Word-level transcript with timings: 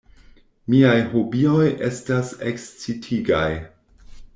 Miaj 0.75 0.95
hobioj 1.11 1.67
estas 1.91 2.35
ekscitigaj. 2.55 3.49